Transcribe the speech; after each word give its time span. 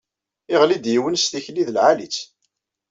Iɣli-d 0.53 0.85
yiwen 0.93 1.15
s 1.17 1.25
tikti 1.31 1.63
d 1.67 1.69
lεali-tt. 1.75 2.21